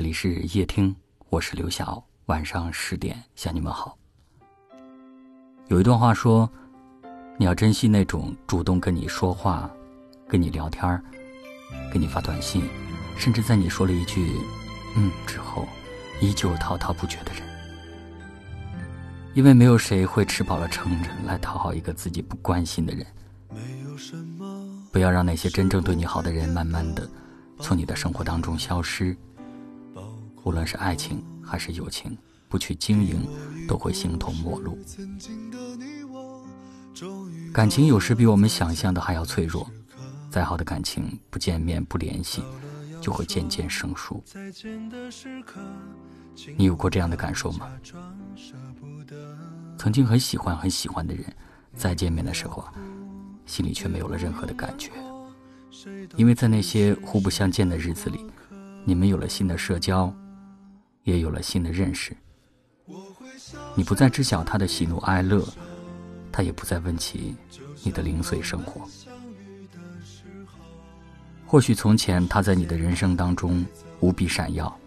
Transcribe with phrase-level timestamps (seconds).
[0.00, 0.96] 这里是夜听，
[1.28, 2.02] 我是刘晓。
[2.24, 3.98] 晚上十点向你们好。
[5.68, 6.50] 有一段话说
[7.36, 9.70] ：“你要珍惜那种主动跟你说话、
[10.26, 10.98] 跟你聊天、
[11.92, 12.64] 给你发短信，
[13.18, 14.40] 甚至在你说了一句
[14.96, 15.68] ‘嗯’之后，
[16.22, 17.42] 依旧滔滔不绝的人。
[19.34, 23.06] 因为没有谁会吃饱了撑着来讨好一个自己不关心的人。
[24.90, 27.06] 不要让那些真正对你好的人慢慢的
[27.58, 29.14] 从你的生活当中消失。”
[30.50, 32.18] 无论是爱情还是友情，
[32.48, 33.24] 不去经营，
[33.68, 34.76] 都会形同陌路。
[37.52, 39.70] 感情有时比我们想象的还要脆弱，
[40.28, 42.42] 再好的感情，不见面不联系，
[43.00, 44.20] 就会渐渐生疏。
[46.56, 47.70] 你有过这样的感受吗？
[49.78, 51.24] 曾经很喜欢很喜欢的人，
[51.76, 52.72] 再见面的时候啊，
[53.46, 54.90] 心里却没有了任何的感觉，
[56.16, 58.26] 因为在那些互不相见的日子里，
[58.84, 60.12] 你们有了新的社交。
[61.04, 62.16] 也有了新的认识，
[63.74, 65.46] 你不再知晓他的喜怒哀乐，
[66.30, 67.34] 他也不再问起
[67.82, 68.86] 你的零碎生活。
[71.46, 73.64] 或许从前他在你的人生当中
[73.98, 74.78] 无比闪耀，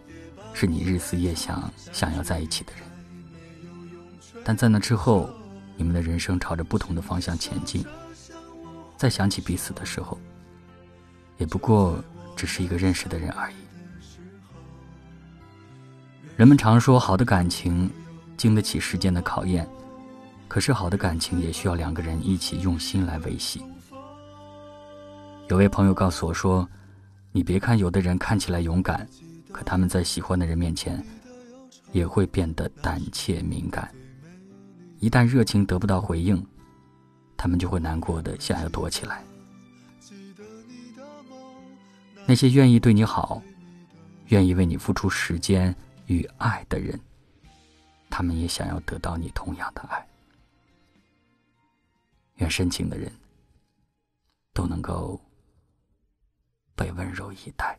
[0.53, 2.83] 是你日思夜想想要在一起的人。
[4.45, 5.29] 但在那之后，
[5.75, 7.85] 你们的人生朝着不同的方向前进，
[8.95, 10.17] 再想起彼此的时候，
[11.37, 12.01] 也不过
[12.35, 13.55] 只是一个认识的人而已。
[16.43, 17.89] 人们常说，好的感情
[18.35, 19.65] 经得起时间的考验，
[20.49, 23.63] 可是好的感情也需要两个人一起用心来维系。
[25.47, 26.67] 有位朋友告诉我说
[27.31, 29.07] ：“你别看有的人看起来勇敢，
[29.53, 31.01] 可他们在喜欢的人面前
[31.93, 33.89] 也会变得胆怯敏感。
[34.99, 36.45] 一旦热情得不到回应，
[37.37, 39.23] 他们就会难过的想要躲起来。
[42.25, 43.41] 那些愿意对你好，
[44.25, 45.73] 愿意为你付出时间。”
[46.07, 46.99] 与爱的人，
[48.09, 50.07] 他们也想要得到你同样的爱。
[52.37, 53.11] 愿深情的人
[54.53, 55.19] 都能够
[56.75, 57.77] 被温柔以待。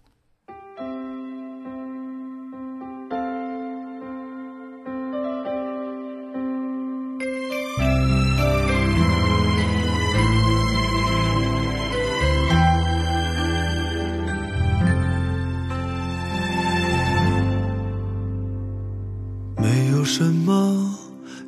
[20.44, 20.94] 么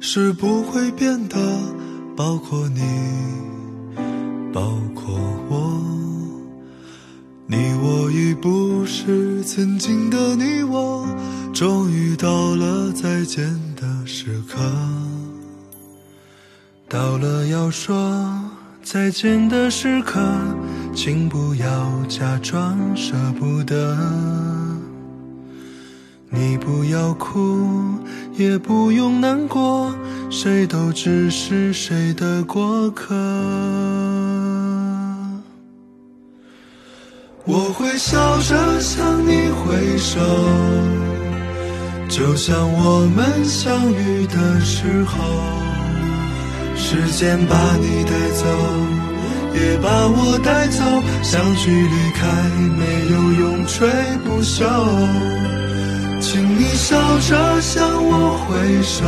[0.00, 1.36] 是不会变的？
[2.16, 2.80] 包括你，
[4.52, 5.14] 包括
[5.50, 5.82] 我。
[7.46, 11.06] 你我已不是曾经的你我，
[11.52, 13.44] 终于到了再见
[13.76, 14.58] 的时刻。
[16.88, 18.24] 到了要说
[18.82, 20.18] 再见的时刻，
[20.94, 23.96] 请不要假装舍不得。
[26.30, 27.98] 你不要哭。
[28.34, 29.90] 也不用难过，
[30.28, 33.14] 谁都只是谁的过客。
[37.46, 40.20] 我会笑着向你挥手，
[42.10, 45.16] 就像我们相遇的时候。
[46.76, 48.44] 时间把你带走，
[49.54, 50.82] 也把我带走，
[51.22, 52.26] 相聚离开
[52.76, 53.88] 没有永垂
[54.26, 54.66] 不朽。
[56.28, 59.06] 请你笑着向我挥手，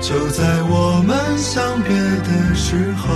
[0.00, 3.12] 就在我们相别的时候。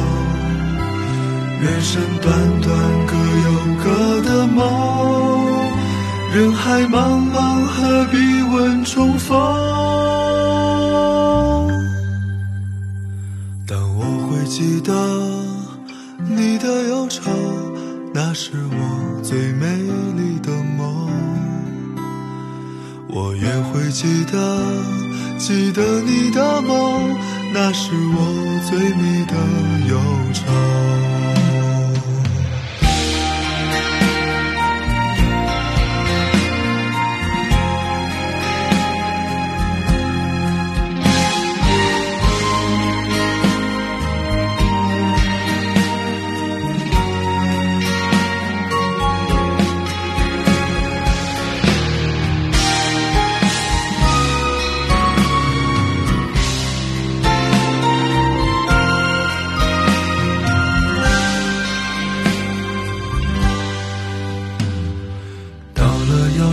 [1.63, 2.27] 人生短
[2.61, 2.75] 短，
[3.07, 3.15] 各
[3.47, 3.49] 有
[3.85, 3.87] 各
[4.23, 4.59] 的梦。
[6.35, 8.17] 人海茫茫，何必
[8.53, 9.31] 问重逢？
[13.65, 14.93] 但我会记得
[16.29, 17.31] 你的忧愁，
[18.13, 19.67] 那是我最美
[20.17, 20.28] 丽。
[23.21, 24.39] 我也会记得，
[25.39, 27.17] 记得你的梦，
[27.53, 29.35] 那是我最美的
[29.89, 29.99] 忧
[30.33, 30.45] 愁。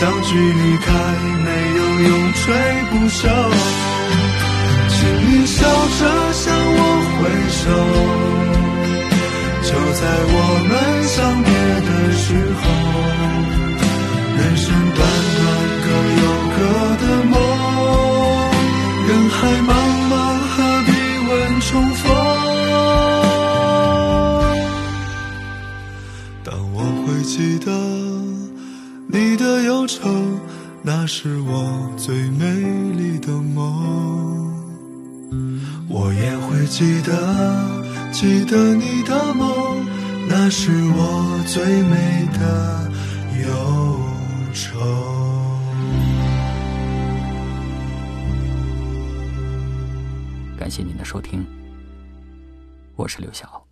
[0.00, 0.88] 相聚离开，
[1.44, 2.40] 没有永垂
[2.90, 3.20] 不朽。
[4.88, 4.96] 请
[5.28, 5.58] 你笑
[5.98, 6.00] 着
[6.32, 6.80] 向我
[7.18, 7.20] 挥
[7.60, 7.62] 手，
[9.62, 10.02] 就在
[10.32, 10.36] 我
[10.70, 10.72] 们
[11.06, 11.52] 相别
[31.22, 32.46] 是我最美
[32.96, 34.56] 丽的梦。
[35.86, 37.12] 我也会记得，
[38.10, 39.84] 记得你的梦，
[40.26, 42.90] 那是我最美的
[43.42, 44.00] 忧
[44.54, 44.80] 愁。
[50.58, 51.44] 感谢您的收听，
[52.96, 53.69] 我是刘晓。